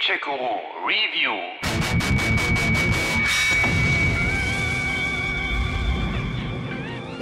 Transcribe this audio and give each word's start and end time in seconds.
Gadget-Guru 0.00 0.86
Review. 0.86 1.36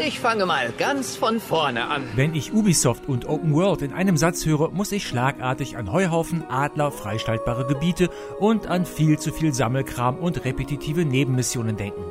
Ich 0.06 0.20
fange 0.20 0.46
mal 0.46 0.72
ganz 0.79 1.17
von 1.17 1.41
vorne 1.41 1.88
an. 1.88 2.04
Wenn 2.14 2.37
ich 2.37 2.53
Ubisoft 2.53 3.09
und 3.09 3.27
Open 3.27 3.53
World 3.53 3.83
in 3.83 3.93
einem 3.93 4.17
Satz 4.17 4.46
höre, 4.46 4.71
muss 4.71 4.93
ich 4.93 5.09
schlagartig 5.09 5.77
an 5.77 5.91
Heuhaufen, 5.91 6.45
Adler, 6.49 6.93
freischaltbare 6.93 7.67
Gebiete 7.67 8.11
und 8.38 8.69
an 8.69 8.87
viel 8.87 9.19
zu 9.19 9.33
viel 9.33 9.53
Sammelkram 9.53 10.17
und 10.17 10.45
repetitive 10.45 11.04
Nebenmissionen 11.04 11.76
denken. 11.76 12.04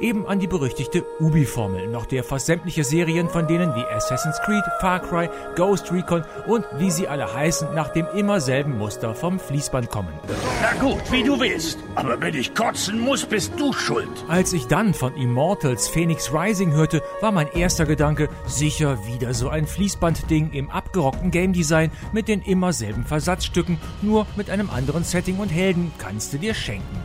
Eben 0.00 0.26
an 0.26 0.38
die 0.38 0.46
berüchtigte 0.46 1.04
Ubi-Formel, 1.18 1.88
nach 1.88 2.06
der 2.06 2.24
fast 2.24 2.46
sämtliche 2.46 2.84
Serien 2.84 3.28
von 3.28 3.46
denen 3.46 3.74
wie 3.74 3.84
Assassin's 3.84 4.40
Creed, 4.44 4.64
Far 4.80 5.00
Cry, 5.00 5.28
Ghost 5.56 5.92
Recon 5.92 6.24
und 6.46 6.64
wie 6.78 6.90
sie 6.90 7.06
alle 7.06 7.32
heißen, 7.32 7.74
nach 7.74 7.88
dem 7.88 8.06
immer 8.14 8.40
selben 8.40 8.78
Muster 8.78 9.14
vom 9.14 9.38
Fließband 9.38 9.90
kommen. 9.90 10.12
Na 10.62 10.80
gut, 10.80 11.00
wie 11.10 11.22
du 11.22 11.38
willst. 11.38 11.78
Aber 11.94 12.20
wenn 12.20 12.34
ich 12.34 12.54
kotzen 12.54 13.00
muss, 13.00 13.24
bist 13.26 13.52
du 13.58 13.72
schuld. 13.72 14.08
Als 14.28 14.52
ich 14.52 14.66
dann 14.66 14.94
von 14.94 15.14
Immortals 15.16 15.88
Phoenix 15.88 16.32
Rising 16.32 16.72
hörte, 16.72 17.02
war 17.20 17.32
mein 17.32 17.52
erster 17.52 17.86
Gedanke 17.86 18.28
sicher 18.46 18.98
wieder 19.06 19.34
so 19.34 19.48
ein 19.48 19.66
Fließbandding 19.66 20.52
im 20.52 20.70
abgerockten 20.70 21.30
Game 21.30 21.52
Design 21.52 21.90
mit 22.12 22.28
den 22.28 22.42
immer 22.42 22.72
selben 22.72 23.04
Versatzstücken, 23.04 23.78
nur 24.02 24.26
mit 24.36 24.50
einem 24.50 24.70
anderen 24.70 25.04
Setting 25.04 25.38
und 25.38 25.48
Helden 25.48 25.92
kannst 25.98 26.32
du 26.32 26.38
dir 26.38 26.54
schenken. 26.54 26.96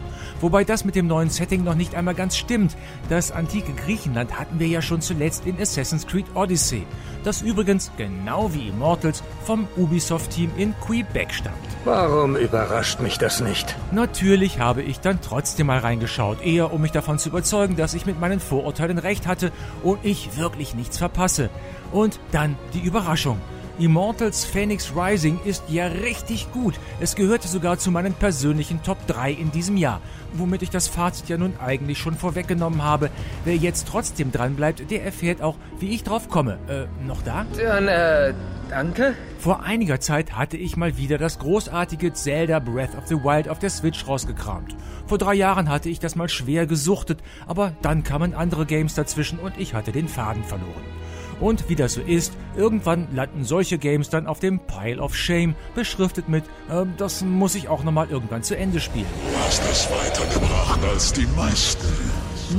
Wobei 0.46 0.64
das 0.64 0.86
mit 0.86 0.94
dem 0.94 1.08
neuen 1.08 1.32
Setting 1.32 1.64
noch 1.64 1.74
nicht 1.74 1.96
einmal 1.96 2.14
ganz 2.14 2.38
stimmt. 2.38 2.78
Das 3.10 3.32
antike 3.32 3.74
Griechenland 3.74 4.38
hatten 4.38 4.60
wir 4.60 4.68
ja 4.68 4.80
schon 4.80 5.02
zuletzt 5.02 5.48
in 5.48 5.60
Assassin's 5.60 6.06
Creed 6.06 6.28
Odyssey, 6.36 6.86
das 7.24 7.42
übrigens 7.42 7.90
genau 7.98 8.54
wie 8.54 8.68
Immortals 8.68 9.24
vom 9.44 9.68
Ubisoft-Team 9.76 10.52
in 10.56 10.76
Quebec 10.82 11.34
stammt. 11.34 11.56
Warum 11.84 12.36
überrascht 12.36 13.00
mich 13.00 13.18
das 13.18 13.42
nicht? 13.42 13.76
Natürlich 13.92 14.60
habe 14.60 14.84
ich 14.84 15.00
dann 15.00 15.20
trotzdem 15.20 15.66
mal 15.66 15.80
reingeschaut, 15.80 16.46
eher 16.46 16.72
um 16.72 16.82
mich 16.82 16.92
davon 16.92 17.18
zu 17.18 17.30
überzeugen, 17.30 17.76
dass 17.76 17.96
ich 17.96 18.06
mit 18.06 18.20
meinen 18.20 18.40
Vorurteilen 18.40 19.00
recht 19.00 19.26
hatte 19.26 19.52
und 19.82 19.98
ich 20.04 20.38
wirklich 20.38 20.76
nichts 20.76 21.00
verpasse. 21.00 21.50
Und 21.92 22.20
dann 22.32 22.56
die 22.76 22.82
Überraschung. 22.82 23.42
Immortals 23.78 24.46
Phoenix 24.46 24.94
Rising 24.96 25.38
ist 25.44 25.64
ja 25.68 25.88
richtig 25.88 26.50
gut. 26.54 26.76
Es 27.02 27.16
gehörte 27.16 27.50
sogar 27.50 27.78
zu 27.78 27.92
meinen 27.92 28.14
persönlichen 28.14 28.82
Top 28.84 29.06
3 29.08 29.32
in 29.32 29.52
diesem 29.52 29.76
Jahr, 29.76 30.00
womit 30.34 30.62
ich 30.62 30.70
das 30.70 30.88
Fazit 30.88 31.28
ja 31.28 31.38
nun 31.38 31.54
eigentlich 31.60 31.98
schon 31.98 32.16
vorweggenommen 32.16 32.84
habe. 32.84 33.10
Wer 33.44 33.58
jetzt 33.58 33.90
trotzdem 33.90 34.32
dran 34.32 34.56
bleibt, 34.56 34.90
der 34.90 35.04
erfährt 35.04 35.42
auch, 35.42 35.58
wie 35.80 35.94
ich 35.94 36.04
drauf 36.04 36.30
komme. 36.30 36.58
Äh, 36.70 36.86
noch 37.06 37.22
da? 37.22 37.46
Dann, 37.58 37.90
äh, 37.90 38.34
danke. 38.70 39.14
Vor 39.40 39.64
einiger 39.64 40.00
Zeit 40.00 40.38
hatte 40.38 40.56
ich 40.56 40.78
mal 40.78 40.96
wieder 40.96 41.18
das 41.18 41.40
großartige 41.40 42.14
Zelda 42.14 42.60
Breath 42.60 42.96
of 42.96 43.08
the 43.08 43.16
Wild 43.16 43.50
auf 43.50 43.60
der 43.60 43.70
Switch 43.70 44.08
rausgekramt. 44.08 44.74
Vor 45.06 45.18
drei 45.18 45.34
Jahren 45.34 45.68
hatte 45.68 45.90
ich 45.90 46.00
das 46.00 46.16
mal 46.16 46.30
schwer 46.30 46.66
gesuchtet, 46.66 47.22
aber 47.46 47.74
dann 47.82 48.04
kamen 48.04 48.36
andere 48.36 48.66
Games 48.66 48.96
dazwischen 48.96 49.38
und 49.38 49.58
ich 49.58 49.74
hatte 49.74 49.92
den 49.92 50.08
Faden 50.08 50.46
verloren. 50.46 50.95
Und 51.40 51.70
wie 51.70 51.76
das 51.76 51.94
so 51.94 52.02
ist, 52.02 52.34
irgendwann 52.56 53.08
landen 53.14 53.44
solche 53.44 53.78
Games 53.78 54.10
dann 54.10 54.28
auf 54.28 54.40
dem 54.40 54.60
Pile 54.60 55.02
of 55.02 55.16
Shame, 55.16 55.56
beschriftet 55.76 56.30
mit, 56.30 56.44
äh, 56.70 56.86
das 56.98 57.22
muss 57.22 57.56
ich 57.56 57.68
auch 57.68 57.84
nochmal 57.84 58.10
irgendwann 58.10 58.44
zu 58.44 58.58
Ende 58.58 58.80
spielen. 58.80 59.06
Du 59.32 59.46
hast 59.46 59.62
das 59.68 59.90
weitergebracht 59.92 60.84
als 60.84 61.14
die 61.14 61.28
meisten 61.36 61.88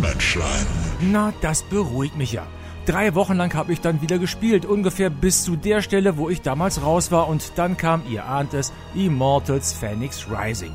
Menschlein. 0.01 0.67
Na, 1.01 1.33
das 1.41 1.63
beruhigt 1.63 2.17
mich 2.17 2.33
ja. 2.33 2.47
Drei 2.87 3.17
Wochen 3.17 3.35
lang 3.35 3.53
habe 3.55 3.73
ich 3.73 3.81
dann 3.81 4.01
wieder 4.01 4.19
gespielt, 4.19 4.65
ungefähr 4.65 5.11
bis 5.11 5.43
zu 5.43 5.57
der 5.57 5.83
Stelle, 5.83 6.19
wo 6.19 6.31
ich 6.31 6.43
damals 6.43 6.83
raus 6.83 7.11
war 7.11 7.29
und 7.29 7.53
dann 7.57 7.77
kam, 7.77 8.03
ihr 8.09 8.27
ahnt 8.27 8.55
es, 8.55 8.73
Immortals 8.95 9.73
Phoenix 9.73 10.27
Rising. 10.31 10.73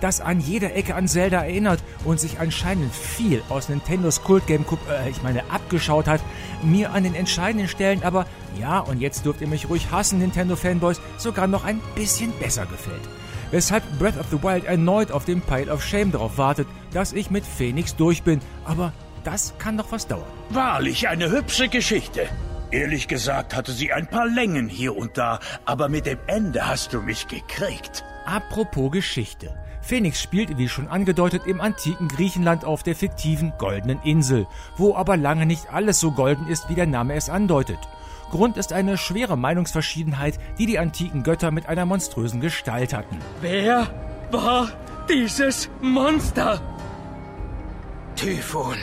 Das 0.00 0.20
an 0.20 0.40
jeder 0.40 0.74
Ecke 0.76 0.94
an 0.94 1.08
Zelda 1.08 1.42
erinnert 1.42 1.82
und 2.04 2.20
sich 2.20 2.38
anscheinend 2.38 2.94
viel 2.94 3.42
aus 3.48 3.68
Nintendos 3.68 4.22
Kultgame, 4.22 4.64
äh, 4.90 5.10
ich 5.10 5.22
meine, 5.22 5.50
abgeschaut 5.50 6.06
hat, 6.06 6.20
mir 6.62 6.92
an 6.92 7.02
den 7.02 7.14
entscheidenden 7.14 7.68
Stellen 7.68 8.02
aber, 8.02 8.26
ja, 8.58 8.78
und 8.78 9.00
jetzt 9.00 9.24
dürft 9.24 9.40
ihr 9.40 9.48
mich 9.48 9.68
ruhig 9.68 9.90
hassen, 9.90 10.18
Nintendo-Fanboys, 10.20 11.00
sogar 11.16 11.46
noch 11.46 11.64
ein 11.64 11.80
bisschen 11.94 12.32
besser 12.38 12.66
gefällt. 12.66 13.02
Weshalb 13.50 13.82
Breath 13.98 14.18
of 14.18 14.26
the 14.30 14.42
Wild 14.42 14.64
erneut 14.64 15.10
auf 15.10 15.24
dem 15.24 15.40
Pile 15.40 15.72
of 15.72 15.82
Shame 15.82 16.12
darauf 16.12 16.36
wartet, 16.38 16.68
dass 16.92 17.12
ich 17.12 17.30
mit 17.30 17.44
Phoenix 17.44 17.96
durch 17.96 18.22
bin, 18.22 18.40
aber 18.64 18.92
das 19.24 19.54
kann 19.58 19.78
doch 19.78 19.90
was 19.90 20.06
dauern. 20.06 20.26
Wahrlich 20.50 21.08
eine 21.08 21.30
hübsche 21.30 21.68
Geschichte. 21.68 22.28
Ehrlich 22.70 23.08
gesagt 23.08 23.56
hatte 23.56 23.72
sie 23.72 23.92
ein 23.92 24.06
paar 24.06 24.26
Längen 24.26 24.68
hier 24.68 24.94
und 24.94 25.16
da, 25.16 25.40
aber 25.64 25.88
mit 25.88 26.04
dem 26.04 26.18
Ende 26.26 26.68
hast 26.68 26.92
du 26.92 27.00
mich 27.00 27.26
gekriegt. 27.26 28.04
Apropos 28.26 28.92
Geschichte. 28.92 29.54
Phoenix 29.88 30.20
spielt, 30.20 30.58
wie 30.58 30.68
schon 30.68 30.86
angedeutet, 30.88 31.46
im 31.46 31.62
antiken 31.62 32.08
Griechenland 32.08 32.66
auf 32.66 32.82
der 32.82 32.94
fiktiven 32.94 33.54
Goldenen 33.56 33.98
Insel, 34.02 34.46
wo 34.76 34.94
aber 34.94 35.16
lange 35.16 35.46
nicht 35.46 35.72
alles 35.72 35.98
so 35.98 36.10
golden 36.10 36.46
ist, 36.46 36.68
wie 36.68 36.74
der 36.74 36.84
Name 36.84 37.14
es 37.14 37.30
andeutet. 37.30 37.78
Grund 38.30 38.58
ist 38.58 38.74
eine 38.74 38.98
schwere 38.98 39.38
Meinungsverschiedenheit, 39.38 40.38
die 40.58 40.66
die 40.66 40.78
antiken 40.78 41.22
Götter 41.22 41.50
mit 41.50 41.70
einer 41.70 41.86
monströsen 41.86 42.42
Gestalt 42.42 42.92
hatten. 42.92 43.16
Wer 43.40 43.88
war 44.30 44.68
dieses 45.08 45.70
Monster? 45.80 46.60
Typhon. 48.14 48.76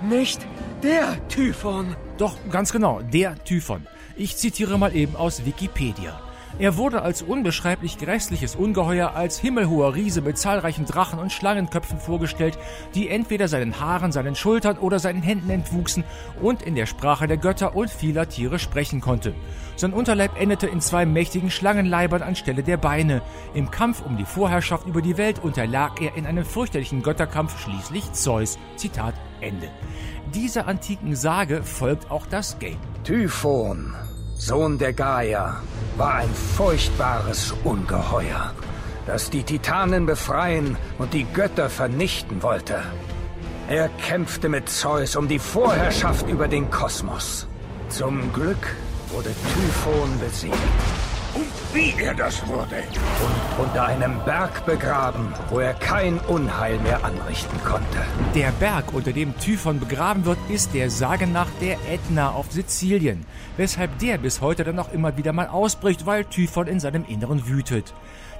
Nicht 0.00 0.46
der 0.82 1.18
Typhon. 1.28 1.96
Doch, 2.16 2.34
ganz 2.50 2.72
genau, 2.72 3.02
der 3.02 3.44
Typhon. 3.44 3.86
Ich 4.16 4.38
zitiere 4.38 4.78
mal 4.78 4.96
eben 4.96 5.16
aus 5.16 5.44
Wikipedia. 5.44 6.18
Er 6.58 6.76
wurde 6.76 7.02
als 7.02 7.22
unbeschreiblich 7.22 7.98
grässliches 7.98 8.56
Ungeheuer, 8.56 9.14
als 9.14 9.38
himmelhoher 9.38 9.94
Riese 9.94 10.22
mit 10.22 10.38
zahlreichen 10.38 10.86
Drachen 10.86 11.18
und 11.18 11.32
Schlangenköpfen 11.32 12.00
vorgestellt, 12.00 12.58
die 12.94 13.08
entweder 13.08 13.46
seinen 13.48 13.80
Haaren, 13.80 14.10
seinen 14.10 14.34
Schultern 14.34 14.78
oder 14.78 14.98
seinen 14.98 15.22
Händen 15.22 15.50
entwuchsen 15.50 16.04
und 16.40 16.62
in 16.62 16.74
der 16.74 16.86
Sprache 16.86 17.28
der 17.28 17.36
Götter 17.36 17.76
und 17.76 17.90
vieler 17.90 18.28
Tiere 18.28 18.58
sprechen 18.58 19.00
konnte. 19.00 19.34
Sein 19.76 19.92
Unterleib 19.92 20.40
endete 20.40 20.66
in 20.66 20.80
zwei 20.80 21.06
mächtigen 21.06 21.50
Schlangenleibern 21.50 22.22
anstelle 22.22 22.64
der 22.64 22.76
Beine. 22.76 23.22
Im 23.54 23.70
Kampf 23.70 24.02
um 24.04 24.16
die 24.16 24.24
Vorherrschaft 24.24 24.86
über 24.86 25.02
die 25.02 25.16
Welt 25.16 25.38
unterlag 25.38 26.00
er 26.00 26.16
in 26.16 26.26
einem 26.26 26.44
fürchterlichen 26.44 27.02
Götterkampf 27.02 27.60
schließlich 27.60 28.12
Zeus. 28.12 28.58
Zitat 28.76 29.14
Ende. 29.40 29.68
Dieser 30.34 30.66
antiken 30.66 31.14
Sage 31.14 31.62
folgt 31.62 32.10
auch 32.10 32.26
das 32.26 32.58
Game. 32.58 32.78
Typhon, 33.04 33.94
Sohn 34.38 34.78
der 34.78 34.92
Gaia, 34.92 35.60
war 35.96 36.14
ein 36.14 36.32
furchtbares 36.32 37.52
Ungeheuer, 37.64 38.54
das 39.04 39.30
die 39.30 39.42
Titanen 39.42 40.06
befreien 40.06 40.76
und 40.98 41.12
die 41.12 41.26
Götter 41.34 41.68
vernichten 41.68 42.40
wollte. 42.42 42.80
Er 43.68 43.88
kämpfte 43.88 44.48
mit 44.48 44.68
Zeus 44.68 45.16
um 45.16 45.26
die 45.26 45.40
Vorherrschaft 45.40 46.28
über 46.28 46.46
den 46.46 46.70
Kosmos. 46.70 47.48
Zum 47.88 48.32
Glück 48.32 48.76
wurde 49.10 49.30
Typhon 49.54 50.20
besiegt 50.20 51.07
Und 51.34 51.46
wie 51.72 51.94
er 52.02 52.14
das 52.14 52.46
wurde. 52.46 52.76
und 52.76 53.66
unter 53.66 53.84
einem 53.86 54.18
Berg 54.24 54.64
begraben, 54.64 55.32
wo 55.50 55.58
er 55.60 55.74
kein 55.74 56.18
Unheil 56.20 56.78
mehr 56.78 57.04
anrichten 57.04 57.58
konnte. 57.64 57.98
Der 58.34 58.50
Berg, 58.52 58.92
unter 58.92 59.12
dem 59.12 59.36
Typhon 59.38 59.80
begraben 59.80 60.24
wird, 60.24 60.38
ist 60.48 60.74
der 60.74 60.90
Sage 60.90 61.26
nach 61.26 61.48
der 61.60 61.76
Ätna 61.92 62.30
auf 62.30 62.50
Sizilien, 62.50 63.26
weshalb 63.56 63.98
der 63.98 64.18
bis 64.18 64.40
heute 64.40 64.64
dann 64.64 64.78
auch 64.78 64.92
immer 64.92 65.16
wieder 65.16 65.32
mal 65.32 65.48
ausbricht, 65.48 66.06
weil 66.06 66.24
Typhon 66.24 66.66
in 66.66 66.80
seinem 66.80 67.04
Inneren 67.04 67.46
wütet. 67.48 67.92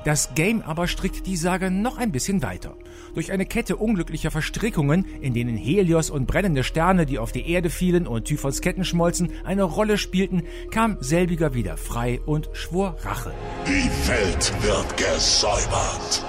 Das 0.04 0.34
Game 0.34 0.62
aber 0.62 0.86
strickt 0.86 1.26
die 1.26 1.36
Sage 1.36 1.70
noch 1.70 1.98
ein 1.98 2.12
bisschen 2.12 2.42
weiter. 2.42 2.74
Durch 3.14 3.32
eine 3.32 3.46
Kette 3.46 3.76
unglücklicher 3.76 4.30
Verstrickungen, 4.30 5.04
in 5.20 5.34
denen 5.34 5.56
Helios 5.56 6.10
und 6.10 6.26
brennende 6.26 6.64
Sterne, 6.64 7.06
die 7.06 7.18
auf 7.18 7.32
die 7.32 7.50
Erde 7.50 7.70
fielen 7.70 8.06
und 8.06 8.24
Typhons 8.24 8.60
Ketten 8.60 8.84
schmolzen, 8.84 9.30
eine 9.44 9.64
Rolle 9.64 9.98
spielten, 9.98 10.42
kam 10.70 10.96
selbiger 11.00 11.54
wieder 11.54 11.76
frei 11.76 12.20
und 12.24 12.48
schwor 12.52 12.96
Rache. 13.02 13.32
Die 13.66 14.08
Welt 14.08 14.52
wird 14.62 14.96
gesäubert. 14.96 16.24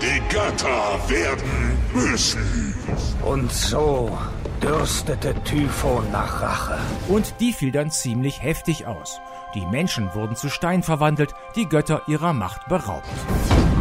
Die 0.00 0.20
Götter 0.34 0.98
werden 1.08 1.78
müssen. 1.94 2.74
Und 3.24 3.52
so 3.52 4.18
dürstete 4.62 5.34
Typhon 5.44 6.10
nach 6.10 6.42
Rache. 6.42 6.78
Und 7.08 7.34
die 7.40 7.52
fiel 7.52 7.72
dann 7.72 7.90
ziemlich 7.90 8.42
heftig 8.42 8.86
aus. 8.86 9.20
Die 9.54 9.66
Menschen 9.66 10.14
wurden 10.14 10.34
zu 10.34 10.48
Stein 10.48 10.82
verwandelt, 10.82 11.34
die 11.56 11.68
Götter 11.68 12.02
ihrer 12.06 12.32
Macht 12.32 12.68
beraubt. 12.68 13.06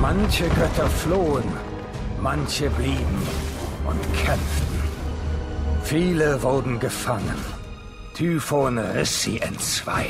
Manche 0.02 0.50
Götter 0.50 0.90
flohen, 0.90 1.46
manche 2.20 2.70
blieben 2.72 3.22
und 3.86 4.02
kämpften. 4.14 4.82
Viele 5.84 6.44
wurden 6.44 6.80
gefangen. 6.80 7.40
Typhon 8.14 8.78
riss 8.78 9.24
sie 9.24 9.40
entzwei. 9.40 10.08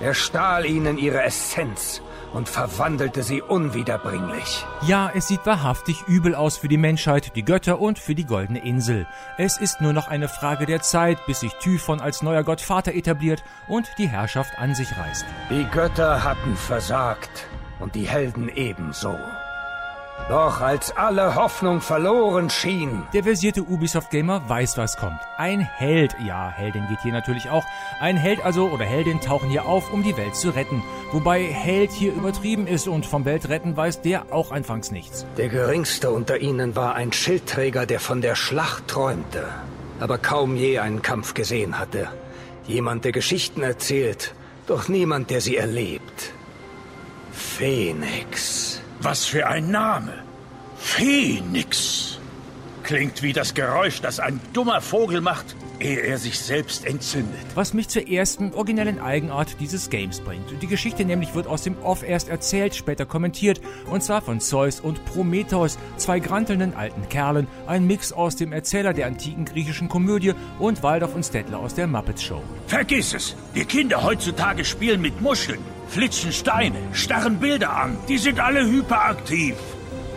Er 0.00 0.14
stahl 0.14 0.66
ihnen 0.66 0.98
ihre 0.98 1.22
Essenz 1.22 2.00
und 2.32 2.48
verwandelte 2.48 3.22
sie 3.22 3.42
unwiederbringlich. 3.42 4.64
Ja, 4.82 5.10
es 5.14 5.28
sieht 5.28 5.44
wahrhaftig 5.46 6.02
übel 6.06 6.34
aus 6.34 6.56
für 6.56 6.68
die 6.68 6.76
Menschheit, 6.76 7.34
die 7.36 7.44
Götter 7.44 7.80
und 7.80 7.98
für 7.98 8.14
die 8.14 8.26
Goldene 8.26 8.60
Insel. 8.60 9.06
Es 9.38 9.58
ist 9.58 9.80
nur 9.80 9.92
noch 9.92 10.08
eine 10.08 10.28
Frage 10.28 10.66
der 10.66 10.82
Zeit, 10.82 11.18
bis 11.26 11.40
sich 11.40 11.52
Typhon 11.54 12.00
als 12.00 12.22
neuer 12.22 12.44
Gott 12.44 12.60
Vater 12.60 12.94
etabliert 12.94 13.42
und 13.68 13.86
die 13.98 14.08
Herrschaft 14.08 14.58
an 14.58 14.74
sich 14.74 14.96
reißt. 14.96 15.24
Die 15.50 15.64
Götter 15.64 16.24
hatten 16.24 16.56
versagt 16.56 17.46
und 17.78 17.94
die 17.94 18.08
Helden 18.08 18.48
ebenso. 18.48 19.16
Doch 20.28 20.60
als 20.60 20.96
alle 20.96 21.36
Hoffnung 21.36 21.80
verloren 21.80 22.50
schien, 22.50 23.02
Der 23.12 23.22
versierte 23.22 23.62
Ubisoft-Gamer 23.62 24.48
weiß, 24.48 24.76
was 24.76 24.96
kommt. 24.96 25.20
Ein 25.36 25.60
Held, 25.60 26.16
ja, 26.26 26.50
Heldin 26.50 26.88
geht 26.88 27.00
hier 27.02 27.12
natürlich 27.12 27.48
auch. 27.48 27.64
Ein 28.00 28.16
Held 28.16 28.44
also 28.44 28.68
oder 28.68 28.84
Heldin 28.84 29.20
tauchen 29.20 29.50
hier 29.50 29.66
auf, 29.66 29.92
um 29.92 30.02
die 30.02 30.16
Welt 30.16 30.34
zu 30.34 30.50
retten. 30.50 30.82
Wobei 31.12 31.44
Held 31.44 31.92
hier 31.92 32.12
übertrieben 32.12 32.66
ist 32.66 32.88
und 32.88 33.06
vom 33.06 33.24
Weltretten 33.24 33.76
weiß 33.76 34.00
der 34.02 34.32
auch 34.32 34.50
anfangs 34.50 34.90
nichts. 34.90 35.24
der 35.36 35.48
geringste 35.48 36.10
unter 36.10 36.38
ihnen 36.38 36.74
war 36.74 36.96
ein 36.96 37.12
Schildträger, 37.12 37.86
der 37.86 38.00
von 38.00 38.20
der 38.20 38.34
Schlacht 38.34 38.88
träumte, 38.88 39.48
aber 40.00 40.18
kaum 40.18 40.56
je 40.56 40.80
einen 40.80 41.02
Kampf 41.02 41.34
gesehen 41.34 41.78
hatte. 41.78 42.08
Jemand, 42.66 43.04
der 43.04 43.12
Geschichten 43.12 43.62
erzählt, 43.62 44.34
doch 44.66 44.88
niemand, 44.88 45.30
der 45.30 45.40
sie 45.40 45.56
erlebt. 45.56 46.32
Phoenix. 47.32 48.75
Was 49.00 49.26
für 49.26 49.46
ein 49.46 49.70
Name. 49.70 50.12
Phoenix. 50.78 52.18
Klingt 52.82 53.22
wie 53.22 53.32
das 53.32 53.54
Geräusch, 53.54 54.00
das 54.00 54.20
ein 54.20 54.40
dummer 54.52 54.80
Vogel 54.80 55.20
macht, 55.20 55.56
ehe 55.80 56.00
er 56.00 56.18
sich 56.18 56.38
selbst 56.38 56.86
entzündet. 56.86 57.44
Was 57.56 57.74
mich 57.74 57.88
zur 57.88 58.08
ersten 58.08 58.54
originellen 58.54 59.00
Eigenart 59.00 59.60
dieses 59.60 59.90
Games 59.90 60.20
bringt. 60.20 60.62
Die 60.62 60.68
Geschichte 60.68 61.04
nämlich 61.04 61.34
wird 61.34 61.48
aus 61.48 61.62
dem 61.62 61.76
Off 61.82 62.04
erst 62.04 62.28
erzählt, 62.28 62.76
später 62.76 63.04
kommentiert, 63.04 63.60
und 63.90 64.04
zwar 64.04 64.22
von 64.22 64.40
Zeus 64.40 64.78
und 64.78 65.04
Prometheus, 65.04 65.78
zwei 65.96 66.20
grantelnden 66.20 66.74
alten 66.74 67.08
Kerlen, 67.08 67.48
ein 67.66 67.88
Mix 67.88 68.12
aus 68.12 68.36
dem 68.36 68.52
Erzähler 68.52 68.92
der 68.92 69.08
antiken 69.08 69.44
griechischen 69.44 69.88
Komödie 69.88 70.34
und 70.60 70.84
Waldorf 70.84 71.14
und 71.16 71.24
Stettler 71.24 71.58
aus 71.58 71.74
der 71.74 71.88
Muppets 71.88 72.22
Show. 72.22 72.42
Vergiss 72.68 73.14
es. 73.14 73.34
Die 73.56 73.64
Kinder 73.64 74.04
heutzutage 74.04 74.64
spielen 74.64 75.00
mit 75.00 75.20
Muscheln, 75.20 75.58
flitschen 75.88 76.32
Steine, 76.32 76.78
starren 76.92 77.38
Bilder 77.38 77.76
an. 77.76 77.96
Die 78.08 78.18
sind 78.18 78.40
alle 78.40 78.66
hyperaktiv. 78.66 79.54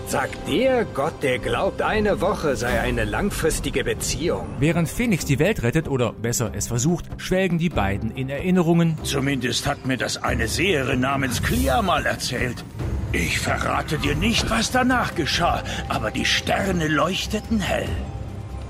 Sagt 0.07 0.47
der 0.47 0.85
Gott, 0.85 1.21
der 1.21 1.37
glaubt, 1.37 1.83
eine 1.83 2.19
Woche 2.19 2.55
sei 2.55 2.81
eine 2.81 3.05
langfristige 3.05 3.83
Beziehung. 3.83 4.47
Während 4.59 4.89
Phoenix 4.89 5.23
die 5.23 5.37
Welt 5.37 5.61
rettet, 5.61 5.87
oder 5.87 6.13
besser 6.13 6.51
es 6.55 6.67
versucht, 6.67 7.05
schwelgen 7.17 7.59
die 7.59 7.69
beiden 7.69 8.09
in 8.15 8.27
Erinnerungen. 8.27 8.97
Zumindest 9.03 9.67
hat 9.67 9.85
mir 9.85 9.97
das 9.97 10.17
eine 10.17 10.47
Seherin 10.47 11.01
namens 11.01 11.43
Clea 11.43 11.83
mal 11.83 12.07
erzählt. 12.07 12.65
Ich 13.11 13.39
verrate 13.39 13.99
dir 13.99 14.15
nicht, 14.15 14.49
was 14.49 14.71
danach 14.71 15.13
geschah, 15.13 15.63
aber 15.89 16.09
die 16.09 16.25
Sterne 16.25 16.87
leuchteten 16.87 17.59
hell. 17.59 17.89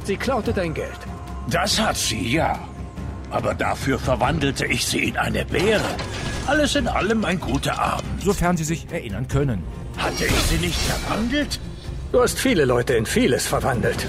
Sie 0.04 0.18
klaute 0.18 0.51
dein 0.51 0.74
Geld. 0.74 1.00
Das 1.50 1.80
hat 1.80 1.96
sie, 1.96 2.34
ja. 2.34 2.60
Aber 3.31 3.54
dafür 3.54 3.98
verwandelte 3.98 4.66
ich 4.66 4.86
sie 4.86 5.06
in 5.06 5.16
eine 5.16 5.46
Beere. 5.46 5.96
Alles 6.50 6.75
in 6.75 6.88
allem 6.88 7.24
ein 7.25 7.40
guter 7.40 7.78
Abend. 7.78 8.24
sofern 8.24 8.57
sie 8.57 8.63
sich 8.63 8.88
erinnern 8.92 9.28
können. 9.28 9.63
Hatte 10.00 10.25
ich 10.25 10.34
sie 10.50 10.57
nicht 10.57 10.80
verwandelt? 10.80 11.60
Du 12.12 12.24
hast 12.24 12.40
viele 12.40 12.66
Leute 12.66 12.96
in 12.96 13.06
vieles 13.06 13.46
verwandelt. 13.46 14.07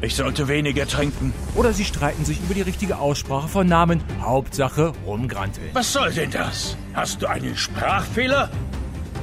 Ich 0.00 0.16
sollte 0.16 0.48
weniger 0.48 0.88
trinken. 0.88 1.32
Oder 1.54 1.72
sie 1.72 1.84
streiten 1.84 2.24
sich 2.24 2.40
über 2.40 2.54
die 2.54 2.62
richtige 2.62 2.98
Aussprache 2.98 3.46
von 3.46 3.68
Namen. 3.68 4.02
Hauptsache 4.22 4.92
rumgranteln. 5.06 5.68
Was 5.72 5.92
soll 5.92 6.10
denn 6.10 6.32
das? 6.32 6.76
Hast 6.94 7.22
du 7.22 7.28
einen 7.28 7.56
Sprachfehler? 7.56 8.50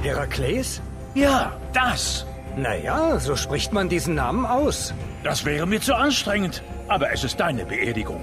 Herakles? 0.02 0.80
Ja, 1.14 1.52
das. 1.74 2.24
Naja, 2.56 3.20
so 3.20 3.36
spricht 3.36 3.74
man 3.74 3.90
diesen 3.90 4.14
Namen 4.14 4.46
aus. 4.46 4.94
Das 5.24 5.44
wäre 5.44 5.66
mir 5.66 5.82
zu 5.82 5.94
anstrengend. 5.94 6.62
Aber 6.88 7.12
es 7.12 7.22
ist 7.22 7.38
deine 7.38 7.66
Beerdigung. 7.66 8.22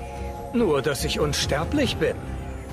Nur, 0.56 0.82
dass 0.82 1.04
ich 1.04 1.20
unsterblich 1.20 1.98
bin. 1.98 2.16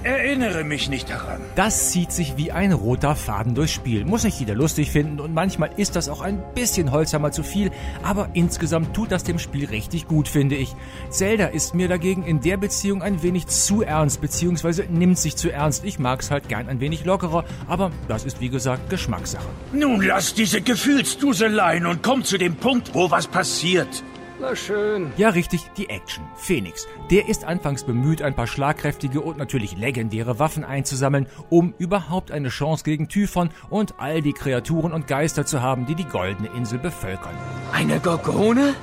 Erinnere 0.06 0.62
mich 0.62 0.88
nicht 0.88 1.10
daran. 1.10 1.40
Das 1.56 1.90
zieht 1.90 2.12
sich 2.12 2.36
wie 2.36 2.52
ein 2.52 2.70
roter 2.70 3.16
Faden 3.16 3.56
durchs 3.56 3.72
Spiel. 3.72 4.04
Muss 4.04 4.22
nicht 4.22 4.38
jeder 4.38 4.54
lustig 4.54 4.92
finden 4.92 5.18
und 5.18 5.34
manchmal 5.34 5.70
ist 5.76 5.96
das 5.96 6.08
auch 6.08 6.20
ein 6.20 6.40
bisschen 6.54 6.92
Holzhammer 6.92 7.32
zu 7.32 7.42
viel, 7.42 7.72
aber 8.04 8.28
insgesamt 8.32 8.94
tut 8.94 9.10
das 9.10 9.24
dem 9.24 9.40
Spiel 9.40 9.64
richtig 9.64 10.06
gut, 10.06 10.28
finde 10.28 10.54
ich. 10.54 10.76
Zelda 11.10 11.46
ist 11.46 11.74
mir 11.74 11.88
dagegen 11.88 12.22
in 12.22 12.40
der 12.40 12.56
Beziehung 12.56 13.02
ein 13.02 13.24
wenig 13.24 13.48
zu 13.48 13.82
ernst, 13.82 14.20
beziehungsweise 14.20 14.84
nimmt 14.84 15.18
sich 15.18 15.34
zu 15.34 15.50
ernst. 15.50 15.84
Ich 15.84 15.98
mag's 15.98 16.30
halt 16.30 16.48
gern 16.48 16.68
ein 16.68 16.78
wenig 16.78 17.04
lockerer, 17.04 17.44
aber 17.66 17.90
das 18.06 18.24
ist 18.24 18.40
wie 18.40 18.48
gesagt 18.48 18.88
Geschmackssache. 18.88 19.48
Nun 19.72 20.02
lass 20.02 20.34
diese 20.34 20.60
Gefühlsduseleien 20.60 21.84
und 21.84 22.04
komm 22.04 22.22
zu 22.22 22.38
dem 22.38 22.54
Punkt, 22.54 22.94
wo 22.94 23.10
was 23.10 23.26
passiert. 23.26 24.04
Na 24.38 24.54
schön. 24.54 25.12
Ja, 25.16 25.30
richtig, 25.30 25.70
die 25.78 25.88
Action. 25.88 26.24
Phoenix. 26.36 26.86
Der 27.10 27.28
ist 27.28 27.44
anfangs 27.44 27.84
bemüht, 27.84 28.20
ein 28.20 28.34
paar 28.34 28.46
schlagkräftige 28.46 29.22
und 29.22 29.38
natürlich 29.38 29.76
legendäre 29.76 30.38
Waffen 30.38 30.62
einzusammeln, 30.62 31.26
um 31.48 31.72
überhaupt 31.78 32.30
eine 32.30 32.50
Chance 32.50 32.84
gegen 32.84 33.08
Typhon 33.08 33.48
und 33.70 33.94
all 33.98 34.20
die 34.20 34.34
Kreaturen 34.34 34.92
und 34.92 35.06
Geister 35.06 35.46
zu 35.46 35.62
haben, 35.62 35.86
die 35.86 35.94
die 35.94 36.04
Goldene 36.04 36.48
Insel 36.54 36.78
bevölkern. 36.78 37.34
Eine 37.72 37.98
Gorgone? 37.98 38.74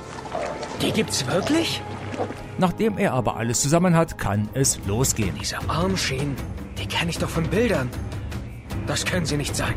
Die 0.82 0.90
gibt's 0.90 1.26
wirklich? 1.28 1.80
Nachdem 2.58 2.98
er 2.98 3.12
aber 3.12 3.36
alles 3.36 3.60
zusammen 3.60 3.96
hat, 3.96 4.18
kann 4.18 4.48
es 4.54 4.80
losgehen. 4.86 5.36
Diese 5.40 5.58
Armschienen, 5.68 6.34
die 6.78 6.86
kenne 6.86 7.10
ich 7.10 7.18
doch 7.18 7.28
von 7.28 7.44
Bildern. 7.44 7.90
Das 8.86 9.04
können 9.04 9.26
sie 9.26 9.36
nicht 9.36 9.54
sein. 9.54 9.74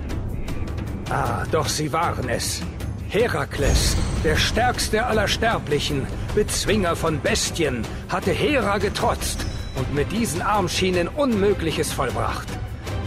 Ah, 1.10 1.46
doch 1.52 1.68
sie 1.68 1.94
waren 1.94 2.30
es. 2.30 2.62
Herakles, 3.10 3.96
der 4.24 4.36
stärkste 4.36 5.06
aller 5.06 5.28
Sterblichen, 5.28 6.08
Bezwinger 6.36 6.96
von 6.96 7.22
Bestien, 7.22 7.84
hatte 8.10 8.32
Hera 8.32 8.78
getrotzt 8.78 9.46
und 9.76 9.94
mit 9.94 10.12
diesen 10.12 10.42
Armschienen 10.42 11.08
Unmögliches 11.08 11.92
vollbracht. 11.92 12.48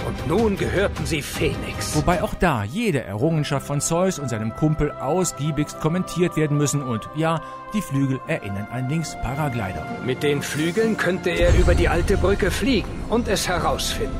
Und 0.06 0.26
nun 0.26 0.56
gehörten 0.56 1.04
sie 1.06 1.22
Phoenix. 1.22 1.94
Wobei 1.94 2.22
auch 2.22 2.34
da 2.34 2.64
jede 2.64 3.04
Errungenschaft 3.04 3.66
von 3.66 3.80
Zeus 3.80 4.18
und 4.18 4.28
seinem 4.28 4.54
Kumpel 4.56 4.90
ausgiebigst 4.92 5.78
kommentiert 5.80 6.36
werden 6.36 6.56
müssen 6.56 6.82
und 6.82 7.08
ja, 7.14 7.42
die 7.74 7.82
Flügel 7.82 8.18
erinnern 8.26 8.66
an 8.72 8.88
Links 8.88 9.14
Paraglider. 9.22 9.86
Mit 10.04 10.22
den 10.22 10.42
Flügeln 10.42 10.96
könnte 10.96 11.30
er 11.30 11.56
über 11.58 11.74
die 11.74 11.88
alte 11.88 12.16
Brücke 12.16 12.50
fliegen 12.50 13.04
und 13.08 13.28
es 13.28 13.46
herausfinden. 13.46 14.16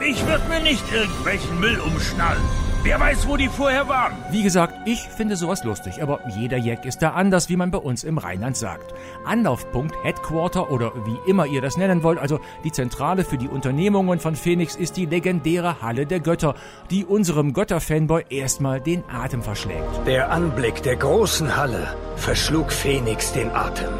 Ich 0.00 0.26
würde 0.26 0.48
mir 0.48 0.60
nicht 0.60 0.84
irgendwelchen 0.92 1.60
Müll 1.60 1.78
umschnallen. 1.78 2.42
Wer 2.84 2.98
weiß, 2.98 3.28
wo 3.28 3.36
die 3.36 3.48
vorher 3.48 3.88
waren. 3.88 4.12
Wie 4.32 4.42
gesagt, 4.42 4.74
ich 4.86 5.02
finde 5.02 5.36
sowas 5.36 5.62
lustig, 5.62 6.02
aber 6.02 6.18
jeder 6.28 6.56
Jack 6.56 6.84
ist 6.84 7.00
da 7.00 7.10
anders, 7.10 7.48
wie 7.48 7.56
man 7.56 7.70
bei 7.70 7.78
uns 7.78 8.02
im 8.02 8.18
Rheinland 8.18 8.56
sagt. 8.56 8.92
Anlaufpunkt, 9.24 9.94
Headquarter 10.02 10.68
oder 10.72 10.92
wie 11.06 11.30
immer 11.30 11.46
ihr 11.46 11.60
das 11.60 11.76
nennen 11.76 12.02
wollt, 12.02 12.18
also 12.18 12.40
die 12.64 12.72
Zentrale 12.72 13.24
für 13.24 13.38
die 13.38 13.46
Unternehmungen 13.46 14.18
von 14.18 14.34
Phoenix 14.34 14.74
ist 14.74 14.96
die 14.96 15.06
legendäre 15.06 15.80
Halle 15.80 16.06
der 16.06 16.18
Götter, 16.18 16.56
die 16.90 17.04
unserem 17.04 17.52
Götterfanboy 17.52 18.24
erstmal 18.30 18.80
den 18.80 19.04
Atem 19.08 19.42
verschlägt. 19.42 20.04
Der 20.04 20.32
Anblick 20.32 20.82
der 20.82 20.96
großen 20.96 21.56
Halle 21.56 21.94
verschlug 22.16 22.72
Phoenix 22.72 23.32
den 23.32 23.50
Atem. 23.50 23.92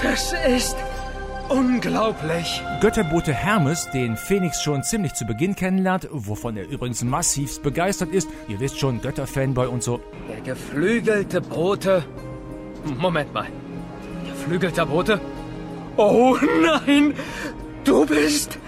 Das 0.00 0.32
ist 0.48 0.76
unglaublich. 1.48 2.62
Götterbote 2.80 3.32
Hermes, 3.32 3.88
den 3.92 4.16
Phoenix 4.16 4.62
schon 4.62 4.82
ziemlich 4.82 5.14
zu 5.14 5.24
Beginn 5.24 5.54
kennenlernt, 5.54 6.08
wovon 6.10 6.56
er 6.56 6.68
übrigens 6.68 7.02
massivst 7.02 7.62
begeistert 7.62 8.10
ist, 8.10 8.28
ihr 8.48 8.60
wisst 8.60 8.78
schon, 8.78 9.00
Götterfanboy 9.00 9.66
und 9.66 9.82
so, 9.82 10.00
Der 10.28 10.40
geflügelte 10.40 11.40
Bote. 11.40 12.04
Moment 12.98 13.32
mal. 13.32 13.46
Geflügelter 14.26 14.86
Bote? 14.86 15.20
Oh 15.96 16.36
nein! 16.62 17.14
Du 17.84 18.06
bist. 18.06 18.58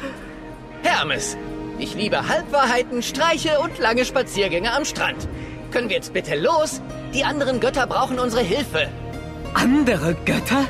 Hermes, 0.83 1.37
ich 1.79 1.95
liebe 1.95 2.29
Halbwahrheiten, 2.29 3.03
Streiche 3.03 3.59
und 3.61 3.79
lange 3.79 4.05
Spaziergänge 4.05 4.73
am 4.73 4.85
Strand. 4.85 5.29
Können 5.71 5.89
wir 5.89 5.97
jetzt 5.97 6.13
bitte 6.13 6.37
los? 6.37 6.81
Die 7.15 7.25
anderen 7.25 7.61
Götter 7.61 7.87
brauchen 7.87 8.19
unsere 8.19 8.43
Hilfe. 8.43 8.89
Andere 9.55 10.15
Götter? 10.25 10.67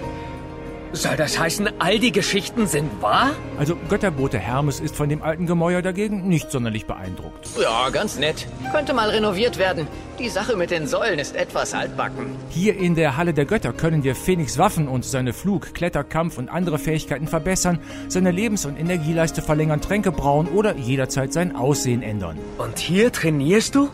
Soll 0.92 1.16
das 1.16 1.38
heißen, 1.38 1.68
all 1.80 1.98
die 1.98 2.12
Geschichten 2.12 2.66
sind 2.66 3.02
wahr? 3.02 3.32
Also 3.58 3.76
Götterbote 3.88 4.38
Hermes 4.38 4.78
ist 4.78 4.94
von 4.94 5.08
dem 5.08 5.22
alten 5.22 5.46
Gemäuer 5.46 5.82
dagegen 5.82 6.28
nicht 6.28 6.50
sonderlich 6.50 6.86
beeindruckt. 6.86 7.48
Ja, 7.60 7.90
ganz 7.90 8.16
nett. 8.16 8.46
Könnte 8.70 8.94
mal 8.94 9.10
renoviert 9.10 9.58
werden. 9.58 9.88
Die 10.18 10.28
Sache 10.28 10.56
mit 10.56 10.70
den 10.70 10.86
Säulen 10.86 11.18
ist 11.18 11.34
etwas 11.34 11.74
altbacken. 11.74 12.36
Hier 12.50 12.76
in 12.76 12.94
der 12.94 13.16
Halle 13.16 13.34
der 13.34 13.44
Götter 13.44 13.72
können 13.72 14.04
wir 14.04 14.14
Phoenix 14.14 14.58
Waffen 14.58 14.86
und 14.86 15.04
seine 15.04 15.32
Flug-, 15.32 15.74
Kletter-, 15.74 16.04
Kampf- 16.04 16.38
und 16.38 16.48
andere 16.48 16.78
Fähigkeiten 16.78 17.26
verbessern, 17.26 17.80
seine 18.08 18.30
Lebens- 18.30 18.64
und 18.64 18.78
Energieleiste 18.78 19.42
verlängern, 19.42 19.80
Tränke 19.80 20.12
brauen 20.12 20.46
oder 20.46 20.76
jederzeit 20.76 21.32
sein 21.32 21.56
Aussehen 21.56 22.02
ändern. 22.02 22.38
Und 22.58 22.78
hier 22.78 23.10
trainierst 23.10 23.74
du? 23.74 23.88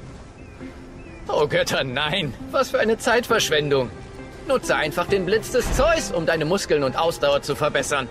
Oh 1.29 1.47
Götter, 1.47 1.85
nein. 1.85 2.35
Was 2.51 2.71
für 2.71 2.81
eine 2.81 2.99
Zeitverschwendung. 2.99 3.89
Nutze 4.51 4.75
einfach 4.75 5.07
den 5.07 5.27
Blitz 5.27 5.53
des 5.53 5.77
Zeus, 5.77 6.11
um 6.11 6.27
deine 6.27 6.45
Muskeln 6.45 6.83
und 6.83 6.97
Ausdauer 6.97 7.41
zu 7.41 7.55
verbessern. 7.55 8.09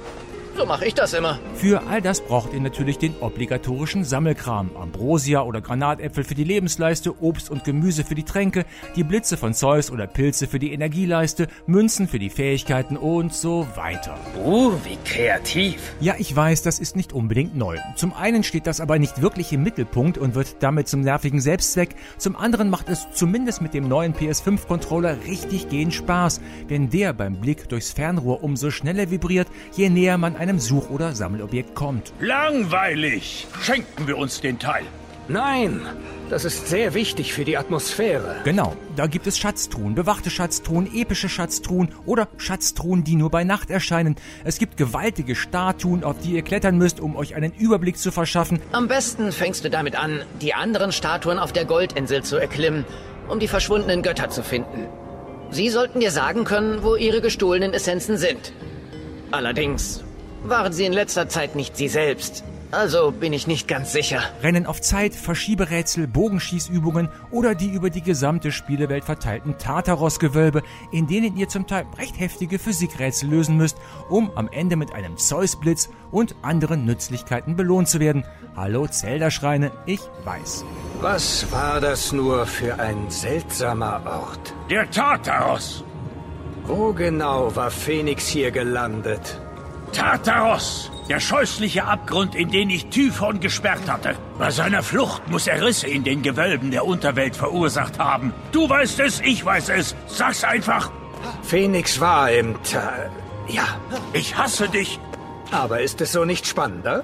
So 0.60 0.66
mache 0.66 0.88
ich 0.88 0.94
das 0.94 1.14
immer. 1.14 1.40
Für 1.56 1.84
all 1.88 2.02
das 2.02 2.20
braucht 2.20 2.52
ihr 2.52 2.60
natürlich 2.60 2.98
den 2.98 3.16
obligatorischen 3.22 4.04
Sammelkram. 4.04 4.72
Ambrosia 4.76 5.44
oder 5.44 5.62
Granatäpfel 5.62 6.26
für 6.26 6.36
die 6.36 6.44
Lebensleiste, 6.44 7.24
Obst 7.24 7.50
und 7.50 7.64
Gemüse 7.64 8.04
für 8.04 8.14
die 8.14 8.26
Tränke, 8.26 8.66
die 8.98 9.06
Blitze 9.06 9.38
von 9.38 9.54
Zeus 9.54 9.90
oder 9.90 10.06
Pilze 10.06 10.48
für 10.48 10.60
die 10.60 10.74
Energieleiste, 10.74 11.48
Münzen 11.66 12.10
für 12.10 12.20
die 12.20 12.30
Fähigkeiten 12.30 12.98
und 12.98 13.34
so 13.34 13.68
weiter. 13.76 14.18
Uh, 14.44 14.74
wie 14.84 14.98
kreativ. 15.06 15.96
Ja, 16.02 16.16
ich 16.18 16.36
weiß, 16.36 16.62
das 16.62 16.80
ist 16.80 16.98
nicht 16.98 17.14
unbedingt 17.14 17.56
neu. 17.56 17.78
Zum 17.96 18.12
einen 18.12 18.44
steht 18.44 18.68
das 18.68 18.82
aber 18.82 19.00
nicht 19.00 19.22
wirklich 19.22 19.54
im 19.54 19.64
Mittelpunkt 19.64 20.18
und 20.18 20.36
wird 20.36 20.58
damit 20.60 20.90
zum 20.90 21.00
nervigen 21.00 21.40
Selbstzweck. 21.40 21.96
Zum 22.18 22.36
anderen 22.36 22.70
macht 22.70 22.90
es 22.90 23.08
zumindest 23.14 23.62
mit 23.62 23.74
dem 23.74 23.88
neuen 23.88 24.14
PS5-Controller 24.14 25.20
richtig 25.26 25.70
gehend 25.70 25.94
Spaß, 25.94 26.42
wenn 26.68 26.90
der 26.90 27.14
beim 27.14 27.40
Blick 27.40 27.70
durchs 27.70 27.92
Fernrohr 27.92 28.44
umso 28.44 28.72
schneller 28.72 29.10
vibriert, 29.10 29.48
je 29.78 29.90
näher 29.90 30.18
man 30.18 30.36
einem 30.50 30.60
Such- 30.60 30.90
oder 30.90 31.14
Sammelobjekt 31.14 31.76
kommt. 31.76 32.12
Langweilig! 32.20 33.48
Schenken 33.62 34.08
wir 34.08 34.18
uns 34.18 34.42
den 34.42 34.58
Teil. 34.58 34.84
Nein, 35.28 35.82
das 36.32 36.44
ist 36.44 36.70
sehr 36.70 36.96
wichtig 36.96 37.34
für 37.34 37.46
die 37.46 37.56
Atmosphäre. 37.56 38.38
Genau, 38.44 38.76
da 38.96 39.06
gibt 39.06 39.28
es 39.28 39.38
Schatztruhen, 39.38 39.94
bewachte 39.94 40.32
Schatztruhen, 40.32 40.90
epische 40.92 41.30
Schatztruhen 41.30 41.94
oder 42.08 42.28
Schatztruhen, 42.38 43.04
die 43.04 43.16
nur 43.16 43.30
bei 43.30 43.44
Nacht 43.44 43.70
erscheinen. 43.70 44.16
Es 44.44 44.58
gibt 44.58 44.76
gewaltige 44.76 45.36
Statuen, 45.36 46.04
auf 46.04 46.18
die 46.18 46.32
ihr 46.32 46.42
klettern 46.42 46.80
müsst, 46.80 47.00
um 47.00 47.16
euch 47.16 47.36
einen 47.36 47.54
Überblick 47.54 48.00
zu 48.00 48.12
verschaffen. 48.12 48.60
Am 48.72 48.88
besten 48.88 49.32
fängst 49.32 49.64
du 49.64 49.70
damit 49.70 49.96
an, 49.96 50.24
die 50.42 50.56
anderen 50.56 50.92
Statuen 50.92 51.38
auf 51.38 51.54
der 51.54 51.66
Goldinsel 51.66 52.24
zu 52.24 52.38
erklimmen, 52.38 52.86
um 53.28 53.40
die 53.40 53.48
verschwundenen 53.48 54.02
Götter 54.02 54.32
zu 54.32 54.42
finden. 54.42 54.88
Sie 55.52 55.70
sollten 55.70 56.00
dir 56.00 56.12
sagen 56.12 56.44
können, 56.44 56.82
wo 56.82 56.96
ihre 56.96 57.22
gestohlenen 57.22 57.74
Essenzen 57.76 58.18
sind. 58.18 58.52
Allerdings 59.30 60.04
waren 60.44 60.74
sie 60.74 60.86
in 60.86 60.94
letzter 60.94 61.30
Zeit 61.30 61.56
nicht 61.56 61.78
sie 61.78 61.88
selbst. 61.88 62.44
Also 62.72 63.12
bin 63.12 63.34
ich 63.34 63.48
nicht 63.48 63.68
ganz 63.68 63.92
sicher. 63.92 64.22
Rennen 64.44 64.68
auf 64.68 64.80
Zeit, 64.80 65.16
Verschieberätsel, 65.16 66.06
Bogenschießübungen 66.06 67.10
oder 67.32 67.56
die 67.56 67.70
über 67.70 67.90
die 67.90 68.04
gesamte 68.04 68.52
Spielewelt 68.52 69.06
verteilten 69.06 69.58
Tartaros-Gewölbe, 69.58 70.62
in 70.92 71.08
denen 71.08 71.36
ihr 71.36 71.50
zum 71.50 71.66
Teil 71.66 71.88
recht 71.98 72.20
heftige 72.20 72.60
Physikrätsel 72.60 73.28
lösen 73.30 73.58
müsst, 73.58 73.78
um 74.08 74.30
am 74.36 74.48
Ende 74.52 74.76
mit 74.76 74.94
einem 74.94 75.18
Zeusblitz 75.18 75.90
und 76.12 76.36
anderen 76.44 76.86
Nützlichkeiten 76.86 77.56
belohnt 77.56 77.88
zu 77.88 78.00
werden. 78.00 78.24
Hallo 78.56 78.86
Zelda-Schreine, 78.86 79.72
ich 79.88 80.02
weiß. 80.24 80.64
Was 81.02 81.52
war 81.52 81.82
das 81.82 82.12
nur 82.12 82.46
für 82.46 82.80
ein 82.80 83.10
seltsamer 83.10 84.04
Ort? 84.06 84.54
Der 84.70 84.90
Tartaros! 84.92 85.84
Wo 86.66 86.94
genau 86.94 87.56
war 87.56 87.72
Phoenix 87.72 88.28
hier 88.28 88.52
gelandet? 88.52 89.42
Tartaros! 89.94 90.92
Der 91.10 91.20
scheußliche 91.20 91.86
Abgrund, 91.86 92.36
in 92.36 92.52
den 92.52 92.70
ich 92.70 92.86
Typhon 92.88 93.40
gesperrt 93.40 93.90
hatte. 93.90 94.16
Bei 94.38 94.52
seiner 94.52 94.84
Flucht 94.84 95.28
muss 95.28 95.48
er 95.48 95.60
Risse 95.66 95.88
in 95.88 96.04
den 96.04 96.22
Gewölben 96.22 96.70
der 96.70 96.86
Unterwelt 96.86 97.36
verursacht 97.36 97.98
haben. 97.98 98.32
Du 98.52 98.70
weißt 98.70 99.00
es, 99.00 99.20
ich 99.22 99.44
weiß 99.44 99.70
es. 99.70 99.96
Sag's 100.06 100.44
einfach. 100.44 100.92
Phoenix 101.42 102.00
war 102.00 102.30
im 102.32 102.56
Ta 102.64 102.94
Ja, 103.48 103.64
Ich 104.14 104.38
hasse 104.38 104.70
dich. 104.70 105.00
aber 105.52 105.82
ist 105.82 106.00
es 106.02 106.12
so 106.12 106.26
nicht 106.26 106.46
spannender? 106.46 107.04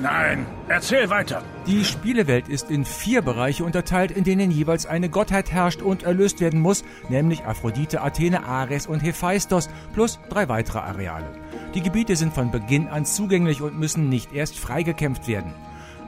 Nein, 0.00 0.46
erzähl 0.68 1.10
weiter. 1.10 1.42
Die 1.66 1.84
Spielewelt 1.84 2.48
ist 2.48 2.70
in 2.70 2.84
vier 2.84 3.22
Bereiche 3.22 3.64
unterteilt, 3.64 4.10
in 4.10 4.24
denen 4.24 4.50
jeweils 4.50 4.86
eine 4.86 5.08
Gottheit 5.08 5.50
herrscht 5.50 5.82
und 5.82 6.02
erlöst 6.02 6.40
werden 6.40 6.60
muss, 6.60 6.84
nämlich 7.08 7.44
Aphrodite, 7.44 8.02
Athene, 8.02 8.44
Ares 8.44 8.86
und 8.86 9.00
Hephaistos, 9.00 9.68
plus 9.94 10.18
drei 10.28 10.48
weitere 10.48 10.78
Areale. 10.78 11.26
Die 11.74 11.82
Gebiete 11.82 12.16
sind 12.16 12.34
von 12.34 12.50
Beginn 12.50 12.88
an 12.88 13.04
zugänglich 13.04 13.60
und 13.60 13.78
müssen 13.78 14.08
nicht 14.08 14.32
erst 14.32 14.58
freigekämpft 14.58 15.28
werden. 15.28 15.52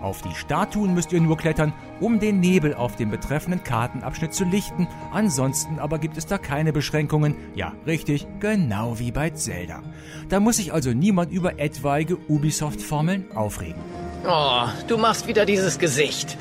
Auf 0.01 0.23
die 0.23 0.35
Statuen 0.35 0.95
müsst 0.95 1.13
ihr 1.13 1.21
nur 1.21 1.37
klettern, 1.37 1.73
um 2.01 2.21
den 2.21 2.41
Nebel 2.41 2.75
auf 2.75 2.97
dem 2.97 3.11
betreffenden 3.11 3.65
Kartenabschnitt 3.65 4.33
zu 4.33 4.45
lichten. 4.45 4.87
Ansonsten 5.13 5.79
aber 5.79 5.99
gibt 5.99 6.17
es 6.17 6.27
da 6.27 6.39
keine 6.39 6.73
Beschränkungen. 6.73 7.35
Ja, 7.55 7.73
richtig, 7.87 8.27
genau 8.41 8.99
wie 8.99 9.11
bei 9.11 9.31
Zelda. 9.31 9.83
Da 10.29 10.41
muss 10.41 10.57
sich 10.57 10.73
also 10.73 10.93
niemand 10.93 11.33
über 11.33 11.59
etwaige 11.59 12.17
Ubisoft-Formeln 12.29 13.33
aufregen. 13.35 13.83
Oh, 14.27 14.67
du 14.87 14.99
machst 14.99 15.27
wieder 15.27 15.47
dieses 15.47 15.79
Gesicht. 15.79 16.37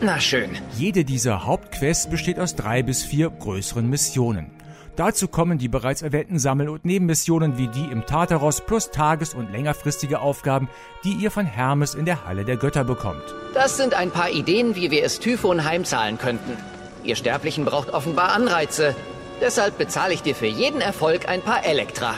Na 0.00 0.20
schön. 0.20 0.50
Jede 0.76 1.04
dieser 1.04 1.44
Hauptquests 1.44 2.08
besteht 2.08 2.38
aus 2.38 2.54
drei 2.54 2.82
bis 2.82 3.04
vier 3.04 3.30
größeren 3.30 3.88
Missionen. 3.88 4.57
Dazu 4.98 5.28
kommen 5.28 5.58
die 5.58 5.68
bereits 5.68 6.02
erwähnten 6.02 6.40
Sammel- 6.40 6.68
und 6.68 6.84
Nebenmissionen 6.84 7.56
wie 7.56 7.68
die 7.68 7.84
im 7.84 8.04
Tartaros 8.04 8.62
plus 8.62 8.90
tages- 8.90 9.32
und 9.32 9.52
längerfristige 9.52 10.18
Aufgaben, 10.18 10.68
die 11.04 11.12
ihr 11.12 11.30
von 11.30 11.46
Hermes 11.46 11.94
in 11.94 12.04
der 12.04 12.26
Halle 12.26 12.44
der 12.44 12.56
Götter 12.56 12.82
bekommt. 12.82 13.22
Das 13.54 13.76
sind 13.76 13.94
ein 13.94 14.10
paar 14.10 14.30
Ideen, 14.30 14.74
wie 14.74 14.90
wir 14.90 15.04
es 15.04 15.20
Typhon 15.20 15.62
heimzahlen 15.62 16.18
könnten. 16.18 16.56
Ihr 17.04 17.14
Sterblichen 17.14 17.64
braucht 17.64 17.90
offenbar 17.90 18.32
Anreize. 18.32 18.96
Deshalb 19.40 19.78
bezahle 19.78 20.14
ich 20.14 20.22
dir 20.22 20.34
für 20.34 20.46
jeden 20.46 20.80
Erfolg 20.80 21.28
ein 21.28 21.42
paar 21.42 21.64
Elektra. 21.64 22.16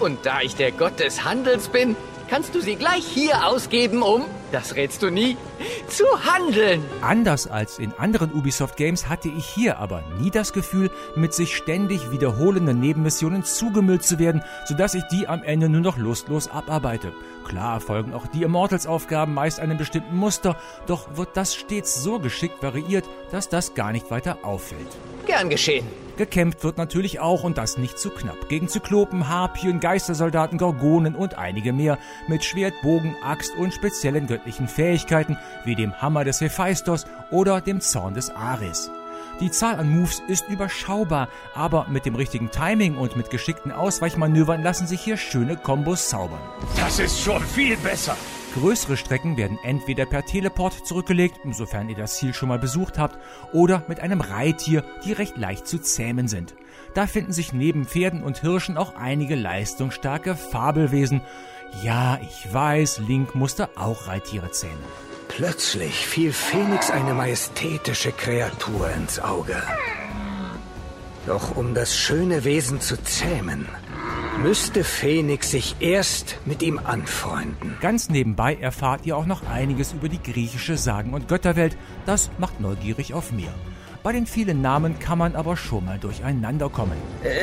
Und 0.00 0.26
da 0.26 0.40
ich 0.40 0.56
der 0.56 0.72
Gott 0.72 0.98
des 0.98 1.24
Handels 1.24 1.68
bin, 1.68 1.94
kannst 2.28 2.54
du 2.54 2.60
sie 2.60 2.76
gleich 2.76 3.04
hier 3.04 3.46
ausgeben, 3.46 4.02
um, 4.02 4.24
das 4.52 4.76
rätst 4.76 5.02
du 5.02 5.10
nie, 5.10 5.36
zu 5.88 6.04
handeln. 6.24 6.82
Anders 7.00 7.46
als 7.46 7.78
in 7.78 7.92
anderen 7.98 8.32
Ubisoft-Games 8.32 9.08
hatte 9.08 9.28
ich 9.28 9.46
hier 9.46 9.78
aber 9.78 10.02
nie 10.20 10.30
das 10.30 10.52
Gefühl, 10.52 10.90
mit 11.16 11.34
sich 11.34 11.56
ständig 11.56 12.10
wiederholenden 12.10 12.80
Nebenmissionen 12.80 13.44
zugemüllt 13.44 14.04
zu 14.04 14.18
werden, 14.18 14.42
sodass 14.66 14.94
ich 14.94 15.04
die 15.10 15.26
am 15.26 15.42
Ende 15.42 15.68
nur 15.68 15.80
noch 15.80 15.96
lustlos 15.96 16.48
abarbeite. 16.48 17.12
Klar 17.44 17.80
folgen 17.80 18.12
auch 18.12 18.26
die 18.26 18.42
Immortals-Aufgaben 18.42 19.34
meist 19.34 19.60
einem 19.60 19.78
bestimmten 19.78 20.16
Muster, 20.16 20.56
doch 20.86 21.16
wird 21.16 21.30
das 21.34 21.54
stets 21.54 22.02
so 22.02 22.18
geschickt 22.18 22.62
variiert, 22.62 23.04
dass 23.30 23.48
das 23.48 23.74
gar 23.74 23.92
nicht 23.92 24.10
weiter 24.10 24.38
auffällt. 24.42 24.88
Gern 25.26 25.48
geschehen. 25.48 25.86
Gekämpft 26.18 26.64
wird 26.64 26.76
natürlich 26.76 27.20
auch 27.20 27.44
und 27.44 27.56
das 27.56 27.78
nicht 27.78 27.98
zu 27.98 28.10
knapp. 28.10 28.48
Gegen 28.48 28.68
Zyklopen, 28.68 29.28
Harpien, 29.28 29.80
Geistersoldaten, 29.80 30.58
Gorgonen 30.58 31.14
und 31.14 31.38
einige 31.38 31.72
mehr. 31.72 31.96
Mit 32.28 32.44
Schwert, 32.44 32.74
Bogen, 32.82 33.16
Axt 33.24 33.56
und 33.56 33.72
speziellen 33.72 34.26
göttlichen 34.26 34.68
Fähigkeiten 34.68 35.38
wie 35.64 35.74
dem 35.74 35.94
Hammer 36.02 36.24
des 36.24 36.40
Hephaistos 36.40 37.06
oder 37.30 37.62
dem 37.62 37.80
Zorn 37.80 38.14
des 38.14 38.28
Ares. 38.30 38.90
Die 39.40 39.52
Zahl 39.52 39.76
an 39.76 39.88
Moves 39.88 40.20
ist 40.26 40.48
überschaubar, 40.48 41.28
aber 41.54 41.86
mit 41.88 42.04
dem 42.06 42.16
richtigen 42.16 42.50
Timing 42.50 42.96
und 42.96 43.16
mit 43.16 43.30
geschickten 43.30 43.70
Ausweichmanövern 43.70 44.64
lassen 44.64 44.88
sich 44.88 45.00
hier 45.00 45.16
schöne 45.16 45.56
Kombos 45.56 46.08
zaubern. 46.08 46.40
Das 46.76 46.98
ist 46.98 47.20
schon 47.20 47.42
viel 47.42 47.76
besser. 47.76 48.16
Größere 48.54 48.96
Strecken 48.96 49.36
werden 49.36 49.58
entweder 49.62 50.06
per 50.06 50.24
Teleport 50.24 50.84
zurückgelegt, 50.84 51.38
sofern 51.52 51.88
ihr 51.88 51.94
das 51.94 52.16
Ziel 52.16 52.34
schon 52.34 52.48
mal 52.48 52.58
besucht 52.58 52.98
habt, 52.98 53.16
oder 53.52 53.84
mit 53.86 54.00
einem 54.00 54.20
Reittier, 54.20 54.82
die 55.04 55.12
recht 55.12 55.36
leicht 55.36 55.68
zu 55.68 55.78
zähmen 55.78 56.26
sind. 56.26 56.54
Da 56.94 57.06
finden 57.06 57.32
sich 57.32 57.52
neben 57.52 57.84
Pferden 57.84 58.24
und 58.24 58.40
Hirschen 58.40 58.76
auch 58.76 58.96
einige 58.96 59.36
leistungsstarke 59.36 60.34
Fabelwesen. 60.34 61.20
Ja, 61.84 62.18
ich 62.22 62.52
weiß, 62.52 63.02
Link 63.06 63.36
musste 63.36 63.68
auch 63.76 64.08
Reittiere 64.08 64.50
zähmen. 64.50 64.82
Plötzlich 65.38 66.04
fiel 66.04 66.32
Phoenix 66.32 66.90
eine 66.90 67.14
majestätische 67.14 68.10
Kreatur 68.10 68.90
ins 68.90 69.20
Auge. 69.20 69.54
Doch 71.28 71.56
um 71.56 71.74
das 71.74 71.96
schöne 71.96 72.42
Wesen 72.42 72.80
zu 72.80 73.00
zähmen, 73.00 73.68
müsste 74.42 74.82
Phoenix 74.82 75.52
sich 75.52 75.76
erst 75.78 76.38
mit 76.44 76.60
ihm 76.60 76.80
anfreunden. 76.82 77.76
Ganz 77.80 78.10
nebenbei 78.10 78.56
erfahrt 78.56 79.06
ihr 79.06 79.16
auch 79.16 79.26
noch 79.26 79.48
einiges 79.48 79.92
über 79.92 80.08
die 80.08 80.20
griechische 80.20 80.76
Sagen- 80.76 81.14
und 81.14 81.28
Götterwelt. 81.28 81.76
Das 82.04 82.30
macht 82.38 82.58
neugierig 82.58 83.14
auf 83.14 83.30
mehr. 83.30 83.54
Bei 84.02 84.10
den 84.10 84.26
vielen 84.26 84.60
Namen 84.60 84.98
kann 84.98 85.18
man 85.18 85.36
aber 85.36 85.56
schon 85.56 85.84
mal 85.84 86.00
durcheinander 86.00 86.68
kommen. 86.68 86.96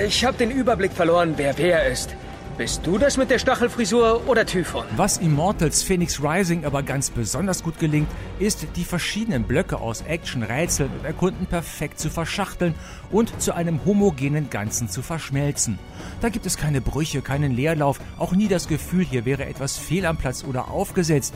Ich 0.06 0.26
habe 0.26 0.38
den 0.38 0.52
Überblick 0.52 0.92
verloren, 0.92 1.36
wer 1.38 1.58
wer 1.58 1.88
ist. 1.88 2.14
Bist 2.58 2.88
du 2.88 2.98
das 2.98 3.18
mit 3.18 3.30
der 3.30 3.38
Stachelfrisur 3.38 4.30
oder 4.30 4.46
Typhon? 4.46 4.86
Was 4.96 5.18
Immortals 5.18 5.84
Phoenix 5.84 6.24
Rising 6.24 6.64
aber 6.64 6.84
ganz 6.84 7.10
besonders 7.10 7.62
gut 7.62 7.80
gelingt, 7.80 8.08
ist, 8.40 8.66
die 8.78 8.86
verschiedenen 8.86 9.44
Blöcke 9.44 9.78
aus 9.78 10.04
Action, 10.04 10.42
Rätseln 10.42 10.90
und 10.98 11.04
Erkunden 11.04 11.48
perfekt 11.48 12.00
zu 12.00 12.10
verschachteln 12.10 12.74
und 13.12 13.42
zu 13.42 13.54
einem 13.54 13.84
homogenen 13.84 14.50
Ganzen 14.50 14.88
zu 14.88 15.02
verschmelzen. 15.02 15.80
Da 16.22 16.30
gibt 16.30 16.46
es 16.46 16.56
keine 16.56 16.80
Brüche, 16.80 17.22
keinen 17.22 17.52
Leerlauf, 17.52 18.00
auch 18.18 18.32
nie 18.32 18.48
das 18.48 18.70
Gefühl, 18.70 19.04
hier 19.04 19.26
wäre 19.26 19.44
etwas 19.44 19.78
fehl 19.78 20.06
am 20.06 20.16
Platz 20.16 20.46
oder 20.46 20.72
aufgesetzt. 20.72 21.34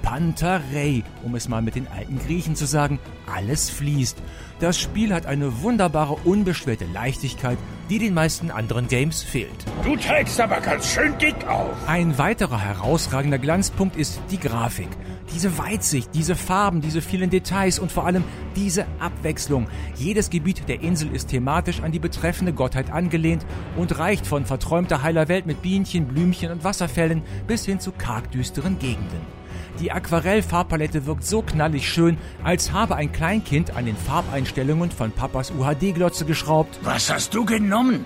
Pantarei, 0.00 1.04
um 1.22 1.34
es 1.34 1.48
mal 1.48 1.62
mit 1.62 1.74
den 1.74 1.86
alten 1.86 2.18
Griechen 2.18 2.56
zu 2.56 2.66
sagen, 2.66 2.98
alles 3.32 3.68
fließt. 3.68 4.16
Das 4.58 4.78
Spiel 4.78 5.12
hat 5.12 5.26
eine 5.26 5.62
wunderbare, 5.62 6.16
unbeschwerte 6.24 6.86
Leichtigkeit, 6.86 7.58
die 7.92 7.98
den 7.98 8.14
meisten 8.14 8.50
anderen 8.50 8.88
Games 8.88 9.22
fehlt. 9.22 9.50
Du 9.84 9.94
trägst 9.96 10.40
aber 10.40 10.62
ganz 10.62 10.94
schön 10.94 11.12
dick 11.18 11.46
auf. 11.46 11.76
Ein 11.86 12.16
weiterer 12.16 12.58
herausragender 12.58 13.38
Glanzpunkt 13.38 13.96
ist 13.96 14.18
die 14.30 14.40
Grafik. 14.40 14.88
Diese 15.34 15.58
Weitsicht, 15.58 16.08
diese 16.14 16.34
Farben, 16.34 16.80
diese 16.80 17.02
vielen 17.02 17.28
Details 17.28 17.78
und 17.78 17.92
vor 17.92 18.06
allem 18.06 18.24
diese 18.56 18.86
Abwechslung. 18.98 19.66
Jedes 19.96 20.30
Gebiet 20.30 20.70
der 20.70 20.80
Insel 20.80 21.14
ist 21.14 21.28
thematisch 21.28 21.82
an 21.82 21.92
die 21.92 21.98
betreffende 21.98 22.54
Gottheit 22.54 22.90
angelehnt 22.90 23.44
und 23.76 23.98
reicht 23.98 24.26
von 24.26 24.46
verträumter 24.46 25.02
heiler 25.02 25.28
Welt 25.28 25.44
mit 25.44 25.60
Bienchen, 25.60 26.08
Blümchen 26.08 26.50
und 26.50 26.64
Wasserfällen 26.64 27.20
bis 27.46 27.66
hin 27.66 27.78
zu 27.78 27.92
kargdüsteren 27.92 28.78
Gegenden. 28.78 29.41
Die 29.80 29.90
Aquarellfarbpalette 29.90 31.06
wirkt 31.06 31.24
so 31.24 31.42
knallig 31.42 31.88
schön, 31.88 32.18
als 32.44 32.72
habe 32.72 32.96
ein 32.96 33.12
Kleinkind 33.12 33.76
an 33.76 33.86
den 33.86 33.96
Farbeinstellungen 33.96 34.90
von 34.90 35.12
Papas 35.12 35.50
UHD-Glotze 35.50 36.24
geschraubt. 36.24 36.78
Was 36.82 37.10
hast 37.10 37.34
du 37.34 37.44
genommen? 37.44 38.04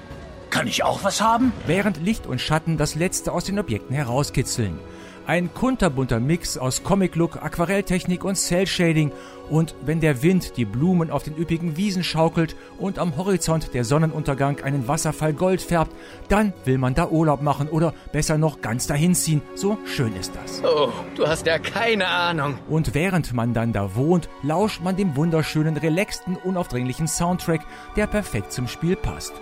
Kann 0.51 0.69
ich 0.69 0.85
auch 0.85 1.03
was 1.05 1.21
haben? 1.21 1.53
Während 1.67 2.01
Licht 2.01 2.27
und 2.27 2.41
Schatten 2.41 2.77
das 2.79 2.95
Letzte 2.95 3.33
aus 3.33 3.45
den 3.45 3.59
Objekten 3.59 3.95
herauskitzeln. 3.95 4.79
Ein 5.27 5.53
kunterbunter 5.53 6.21
Mix 6.21 6.57
aus 6.57 6.85
Comic-Look, 6.85 7.43
Aquarelltechnik 7.43 8.23
und 8.23 8.37
Cell-Shading. 8.37 9.11
Und 9.51 9.75
wenn 9.85 9.99
der 10.01 10.23
Wind 10.23 10.57
die 10.57 10.65
Blumen 10.65 11.11
auf 11.11 11.25
den 11.25 11.37
üppigen 11.37 11.77
Wiesen 11.77 12.05
schaukelt 12.05 12.55
und 12.79 13.01
am 13.01 13.17
Horizont 13.17 13.75
der 13.75 13.85
Sonnenuntergang 13.85 14.61
einen 14.61 14.87
Wasserfall 14.87 15.33
Gold 15.33 15.63
färbt, 15.63 15.91
dann 16.29 16.53
will 16.65 16.79
man 16.79 16.95
da 16.95 17.09
Urlaub 17.09 17.43
machen 17.43 17.69
oder 17.69 17.93
besser 18.13 18.39
noch 18.39 18.61
ganz 18.61 18.87
dahin 18.87 19.17
ziehen. 19.17 19.43
So 19.57 19.79
schön 19.85 20.15
ist 20.15 20.33
das. 20.37 20.63
Oh, 20.65 20.93
du 21.17 21.27
hast 21.27 21.45
ja 21.45 21.59
keine 21.59 22.07
Ahnung. 22.07 22.59
Und 22.69 22.95
während 22.95 23.35
man 23.35 23.53
dann 23.53 23.73
da 23.73 23.97
wohnt, 23.97 24.29
lauscht 24.45 24.81
man 24.81 24.97
dem 24.97 25.17
wunderschönen, 25.17 25.77
relaxten, 25.77 26.37
unaufdringlichen 26.37 27.09
Soundtrack, 27.09 27.63
der 27.97 28.07
perfekt 28.07 28.53
zum 28.53 28.69
Spiel 28.69 28.95
passt. 28.95 29.33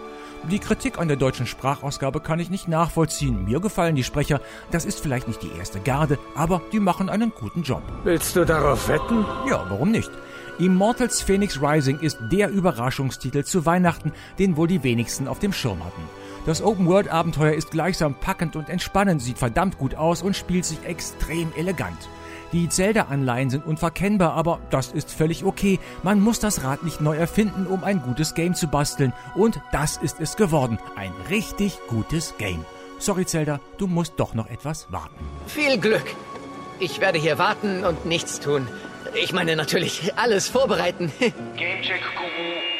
Die 0.50 0.58
Kritik 0.58 0.98
an 0.98 1.08
der 1.08 1.16
deutschen 1.16 1.46
Sprachausgabe 1.46 2.20
kann 2.20 2.38
ich 2.38 2.50
nicht 2.50 2.68
nachvollziehen. 2.68 3.46
Mir 3.46 3.60
gefallen 3.60 3.96
die 3.96 4.04
Sprecher. 4.04 4.42
Das 4.70 4.84
ist 4.84 5.00
vielleicht 5.00 5.26
nicht 5.26 5.42
die 5.42 5.50
erste 5.58 5.80
Garde, 5.80 6.18
aber 6.34 6.60
die 6.70 6.80
machen 6.80 7.08
einen 7.08 7.30
guten 7.30 7.62
Job. 7.62 7.82
Willst 8.04 8.36
du 8.36 8.44
darauf 8.44 8.86
wetten? 8.88 9.24
Ja, 9.48 9.64
warum 9.70 9.90
nicht? 9.90 10.10
Immortals 10.58 11.22
Phoenix 11.22 11.60
Rising 11.62 11.98
ist 11.98 12.18
der 12.30 12.50
Überraschungstitel 12.50 13.42
zu 13.42 13.64
Weihnachten, 13.64 14.12
den 14.38 14.58
wohl 14.58 14.68
die 14.68 14.82
wenigsten 14.82 15.28
auf 15.28 15.38
dem 15.38 15.52
Schirm 15.52 15.82
hatten. 15.82 16.02
Das 16.44 16.62
Open-World-Abenteuer 16.62 17.54
ist 17.54 17.70
gleichsam 17.70 18.14
packend 18.14 18.54
und 18.54 18.68
entspannend, 18.68 19.22
sieht 19.22 19.38
verdammt 19.38 19.78
gut 19.78 19.94
aus 19.94 20.20
und 20.20 20.36
spielt 20.36 20.66
sich 20.66 20.84
extrem 20.84 21.52
elegant. 21.56 22.08
Die 22.54 22.68
Zelda-Anleihen 22.68 23.50
sind 23.50 23.66
unverkennbar, 23.66 24.34
aber 24.34 24.60
das 24.70 24.92
ist 24.92 25.10
völlig 25.10 25.44
okay. 25.44 25.80
Man 26.04 26.20
muss 26.20 26.38
das 26.38 26.62
Rad 26.62 26.84
nicht 26.84 27.00
neu 27.00 27.16
erfinden, 27.16 27.66
um 27.66 27.82
ein 27.82 28.00
gutes 28.00 28.34
Game 28.34 28.54
zu 28.54 28.68
basteln. 28.68 29.12
Und 29.34 29.60
das 29.72 29.96
ist 29.96 30.20
es 30.20 30.36
geworden. 30.36 30.78
Ein 30.94 31.10
richtig 31.28 31.76
gutes 31.88 32.34
Game. 32.38 32.64
Sorry, 33.00 33.26
Zelda, 33.26 33.58
du 33.76 33.88
musst 33.88 34.14
doch 34.18 34.34
noch 34.34 34.48
etwas 34.48 34.86
warten. 34.92 35.16
Viel 35.48 35.78
Glück. 35.78 36.14
Ich 36.78 37.00
werde 37.00 37.18
hier 37.18 37.38
warten 37.38 37.84
und 37.84 38.06
nichts 38.06 38.38
tun. 38.38 38.68
Ich 39.20 39.32
meine 39.32 39.56
natürlich 39.56 40.16
alles 40.16 40.48
vorbereiten. 40.48 41.10
Gamecheck 41.56 42.02
Guru 42.16 42.73